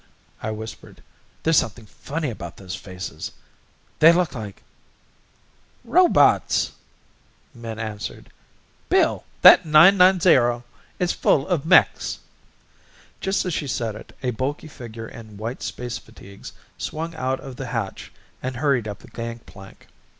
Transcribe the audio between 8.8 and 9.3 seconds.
"Bill,